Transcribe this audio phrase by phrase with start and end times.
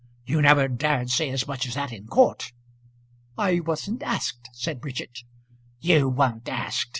[0.25, 2.53] You never dared say as much as that in court."
[3.37, 5.19] "I wasn't asked," said Bridget.
[5.79, 6.89] "You weren't asked!